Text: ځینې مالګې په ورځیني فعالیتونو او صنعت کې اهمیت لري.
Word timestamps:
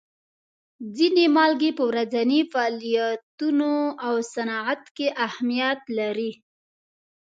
ځینې 0.95 1.25
مالګې 1.35 1.71
په 1.77 1.83
ورځیني 1.89 2.39
فعالیتونو 2.51 3.71
او 4.05 4.15
صنعت 4.33 4.83
کې 4.95 5.07
اهمیت 5.25 5.81
لري. 5.99 6.31